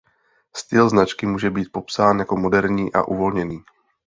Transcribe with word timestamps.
Styl 0.55 0.89
značky 0.89 1.25
může 1.25 1.49
být 1.49 1.71
popsán 1.71 2.19
jako 2.19 2.37
moderní 2.37 2.93
a 2.93 3.07
uvolněný. 3.07 3.63